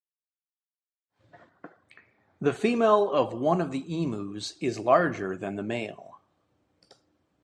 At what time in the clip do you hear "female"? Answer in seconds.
2.53-3.11